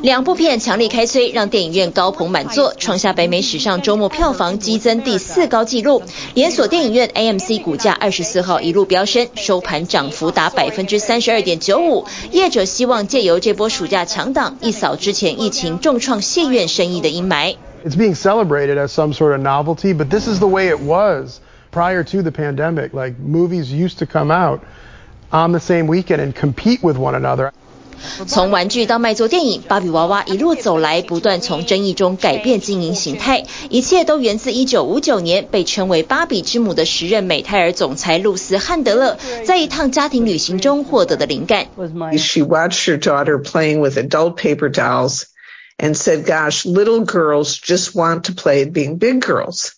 [0.00, 6.04] 两部片强力开催，让电影院高朋满座，创下北美史上周末票房激增第四高纪录。
[6.34, 12.06] 连锁电影院 AMC 股价二十四号一路飙升，收盘涨幅达百分之三十二点九五。
[12.30, 17.56] 业者希望借由这波暑假强档，一扫之前疫情重创戏院生意的阴霾。
[17.85, 21.39] It's being celebrated as some sort of novelty, but this is the way it was
[21.71, 22.93] prior to the pandemic.
[22.93, 24.61] Like movies used to come out
[25.31, 27.51] on the same weekend and compete with one another.
[28.25, 41.67] 从玩具到卖座电影，芭比娃娃一路走来，不断从争议中改变经营形态，一切都源自1959年被称为“芭比之母”的时任美泰尔总裁露丝·汉德勒在一趟家庭旅行中获得的灵感。
[42.17, 45.25] She watched her daughter playing with adult paper dolls
[45.77, 49.71] and said, "Gosh, little girls just want to play being big girls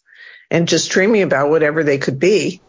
[0.50, 2.60] and just dreaming about whatever they could be."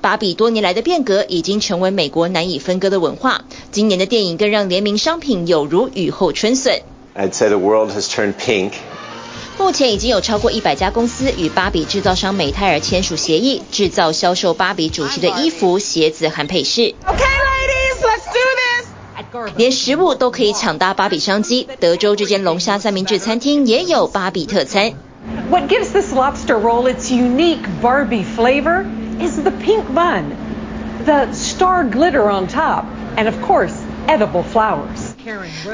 [0.00, 3.44] 芭比多年来的变革已经成为美国难以分割的文化。
[3.72, 6.82] 今年的电影更让联名商品有如雨后春笋。
[7.16, 8.72] I'd say the world has turned pink.
[9.58, 16.94] 目前已经有超过一百家公司与芭比制造商美泰尔签署协议，制造销售芭比主题的衣服、鞋子和配饰。
[17.04, 17.41] Okay,
[19.55, 21.67] 连食物都可以抢搭芭比商机。
[21.79, 24.93] 德州这间龙虾三明治餐厅也有芭比特餐。
[25.49, 28.85] What gives this lobster roll its unique Barbie flavor
[29.19, 30.23] is the pink bun,
[31.05, 33.73] the star glitter on top, and of course,
[34.07, 35.13] edible flowers.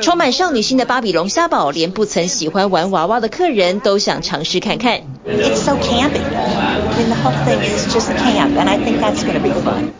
[0.02, 5.02] 充满少女心的芭比龙虾堡，连不曾喜欢玩娃娃的客人都想尝试看看。
[5.26, 6.22] It's so campy.
[6.22, 9.50] I mean, the whole thing is just camp, and I think that's going to be
[9.50, 9.92] fun.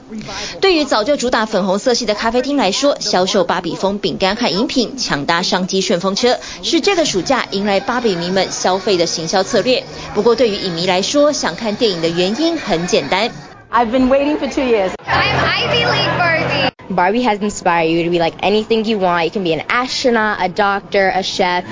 [0.62, 9.84] 对于早就主打粉红色系的咖啡厅来说，销售芭比风饼干和饮品，抢搭商机顺风车，是这个暑假迎来芭比迷们消费的行销策略。
[10.14, 13.30] 不过，对于影迷来说，想看电影的原因很简单。
[13.72, 14.92] I've been waiting for two years.
[15.06, 16.70] I'm Ivy League Barbie.
[16.90, 19.26] Barbie has inspired you to be like anything you want.
[19.26, 21.64] You can be an astronaut, a doctor, a chef.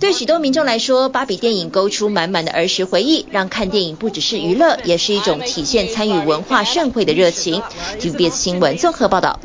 [0.00, 7.62] 对许多民众来说，芭比电影勾出满满的儿时回忆，让看电影不只是娱乐，也是一种体现参与文化盛会的热情。
[8.00, 9.38] TVBS 新闻综合报道。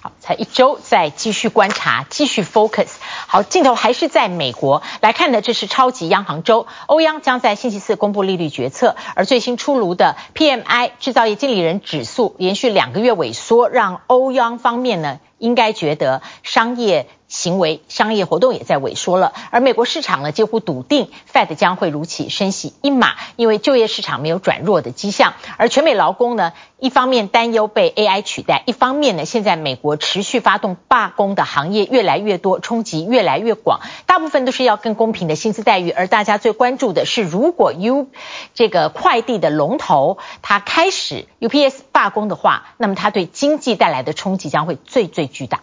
[0.00, 2.88] 好，才一周，再继续观察，继续 focus。
[3.26, 17.06] 好，镜头还是在美国来看的，这是超级央行周，欧央将在星期四公布利率决策，而最新出炉的 PMI 制造业经理人指数连续两个月萎缩，让欧央方面呢应该觉得商业。
[17.32, 25.32] 行为商业活动也在萎缩了，而美国市场呢几乎笃定，Fed 将会如期升息一码，因为就业市场没有转弱的迹象。
[25.56, 35.90] 而全美劳工呢，一方面担忧被 AI 取代，一方面呢，现在美国持续发动罢工的行业越来越多，冲击越来越广，大部分都是要更公平的薪资待遇。
[35.90, 38.08] 而大家最关注的是，如果 U
[38.52, 45.60] 这个快递的龙头它开始 UPS 罢工的话，那么它对经济带来的冲击将会最最巨大。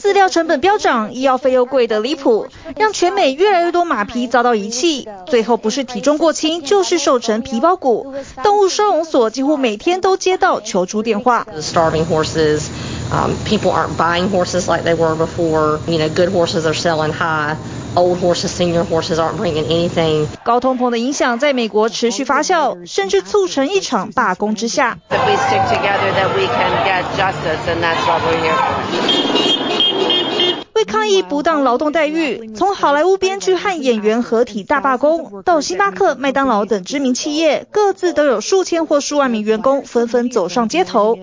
[0.00, 8.14] 饲料成本飙涨，医药费又贵得离谱，让全美越来越多马匹遭到遗弃，最后不是体重过轻，就是瘦成皮包骨。
[8.42, 11.46] 动物收容所几乎每天都接到求助电话。
[11.60, 12.62] Starving horses,
[13.12, 15.78] um, people aren't buying horses like they were before.
[15.86, 17.56] You know, good horses are selling high.
[17.96, 20.26] Old horses, senior horses aren't bringing anything.
[20.44, 24.98] 高通膨的影响在美国持续发酵，甚至促成一场罢工之下。
[25.10, 29.27] If we stick together, that we can get justice, and that's what we're here for.
[30.78, 41.18] 为抗议不当劳动待遇，从好莱坞编剧和演员合体大罢工，到星巴克、麦当劳等知名企业，各自都有数千或数万名员工纷纷走上街头。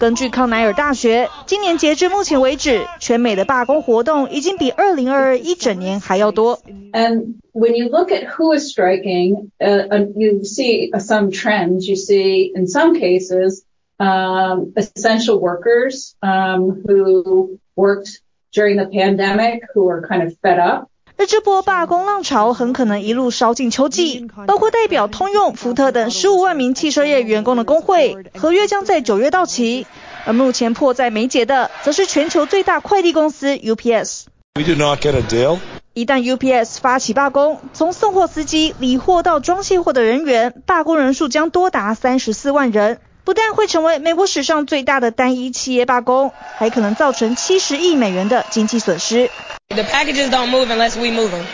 [0.00, 6.58] 根据康奈尔大学，今年截至目前为止，全美的罢工活动已经比2022一整年还要多。
[6.92, 9.86] And when you look at who is striking, uh,
[10.16, 11.88] you see some trends.
[11.88, 13.62] You see in some cases.
[14.02, 18.20] Um, essential workers um, who worked
[18.52, 20.88] during the pandemic who are kind of fed up.
[21.16, 29.86] 而这波罢工浪潮很可能一路烧进秋季，包括代表通用、福特等十五万名汽车业员工的工会，合约将在九月到期。
[30.24, 34.24] 而目前迫在眉睫的，则是全球最大快递公司 UPS。
[34.56, 35.58] We did not get a deal.
[35.94, 42.98] 一旦 UPS 发起罢工，从送货司机、理货到装卸货的人员，罢工人数将多达三十四万人。
[43.24, 49.30] 不但会成为美国史上最大的单一企业罢工，还可能造成七十亿美元的经济损失。
[49.68, 51.44] The packages don't move unless we move them.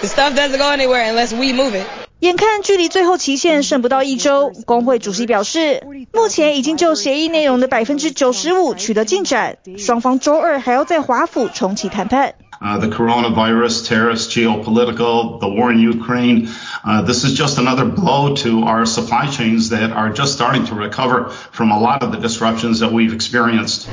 [0.00, 1.86] The stuff doesn't go anywhere unless we move it.
[2.20, 5.82] 眼看距离最后期限剩不到一周，工会主席表示，
[6.12, 12.34] 目前已经就协议内容的百分之九十五取得进展，双方周二还要在华府重启谈判。
[12.61, 16.47] Uh, the coronavirus, terrorist, geopolitical, the war in Ukraine.
[16.85, 20.73] Uh, this is just another blow to our supply chains that are just starting to
[20.73, 23.87] recover from a lot of the disruptions that we've experienced.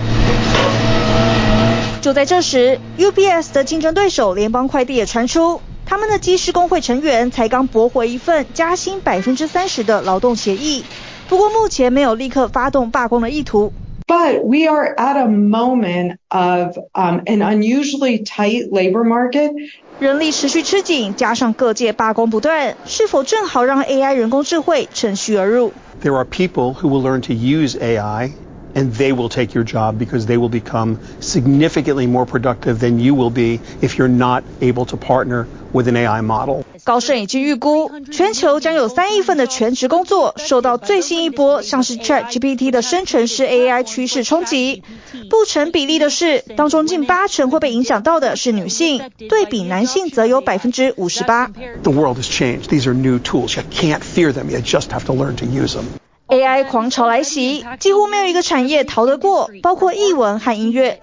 [2.00, 10.84] 就在这时，UPS 的竞争对手联邦快递也传出，他们的机师工会成员才刚驳回一份加薪百分之三十的劳动协议，
[11.28, 13.72] 不过目前没有立刻发动罢工的意图。
[14.06, 19.52] But we are at a moment of um, an unusually tight labor market.
[19.98, 25.72] 人力持续吃紧，加上各界罢工不断，是否正好让 AI 人工智慧趁虚而入？
[26.02, 28.32] There are people who will learn to use AI,
[28.74, 33.14] and they will take your job because they will become significantly more productive than you
[33.14, 36.64] will be if you're not able to partner with an AI model.
[36.87, 44.83] 高盛已经预估，全球将有三亿份的全职工作受到最新一波像是 ChatGPT 的生成式 AI 趋势冲击。
[45.29, 51.47] 不成比例的是，当中近八成会被影响到的是女性，对比男性则有百分之五十八。
[51.83, 52.69] The world has changed.
[52.69, 53.57] These are new tools.
[53.57, 54.49] You can't fear them.
[54.49, 55.83] You just have to learn to use them.
[56.29, 61.01] AI 狂潮来袭，几乎没有一个产业逃得过，包括译文和音乐。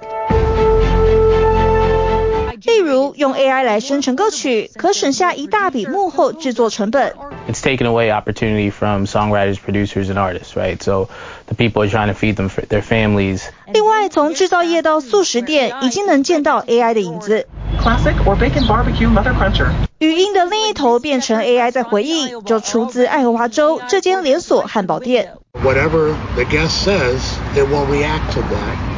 [2.66, 7.14] 例如，用 AI 来生成歌曲，可省下一大笔幕后制作成本。
[7.46, 10.82] It's taken away opportunity from songwriters, producers, and artists, right?
[10.82, 11.08] So
[11.46, 13.42] the people are trying to feed them for their families.
[13.66, 17.46] 另外，从制造业到素食店，已经能见到 AI 的影子。
[17.78, 19.68] Classic or bacon barbecue mother cruncher.
[19.98, 25.34] 语音的另一头变成 AI 在回应，就出自爱荷华州这间连锁汉堡店。
[25.62, 27.20] Whatever the guest says,
[27.54, 28.93] it will react to that.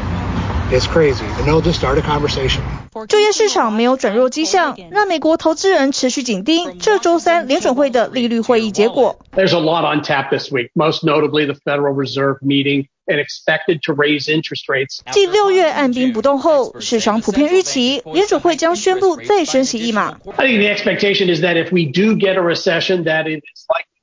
[0.71, 2.61] It's crazy, and they'll just start a conversation.
[3.07, 9.19] 就业市场没有转弱迹象，让美国投资人持续紧盯这周三联准会的利率会议结果。
[9.35, 13.93] There's a lot on tap this week, most notably the Federal Reserve meeting and expected to
[13.93, 15.01] raise interest rates.
[15.11, 20.17] 继六月按兵不动后，市场普遍预期联准会将宣布再升息一码。
[20.37, 23.94] I think the expectation is that if we do get a recession, that it is likely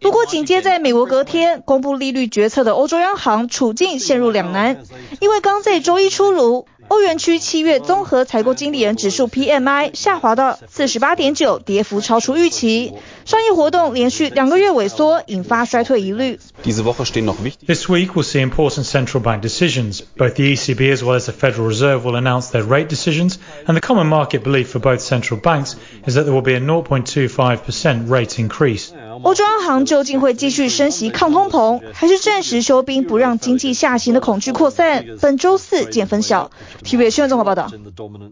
[0.00, 4.82] 不过，紧接在美国隔天公布利率决策的欧洲央行处境陷入两难，
[5.20, 12.94] 因为刚在周一出炉，欧元区七月综合采购经理人指数 PMI 下滑到四十八点九，跌幅超出预期。
[13.24, 16.38] 商业活动连续两个月萎缩，引发衰退疑虑。
[16.62, 20.00] This week we'll see important central bank decisions.
[20.16, 23.74] Both the ECB as well as the Federal Reserve will announce their rate decisions, and
[23.74, 28.08] the common market belief for both central banks is that there will be a 0.25%
[28.08, 28.90] rate increase.
[29.22, 35.06] 欧洲央行究竟会继续升息抗通膨，还是暂时休兵不让经济下行的恐惧扩散？
[35.20, 36.50] 本周四见分晓。
[36.82, 37.70] TVB 新闻综合报道。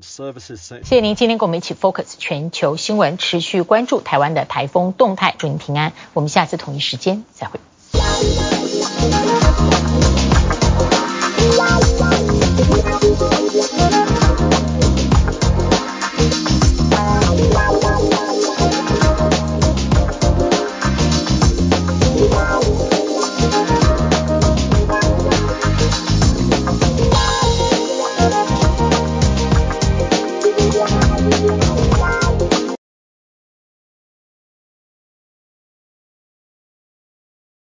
[0.02, 5.92] 谢谢您今天跟我们一起 focus 全球新闻，持续关注台湾的台动态祝您平安。
[6.14, 7.60] 我们下次同一时间再会。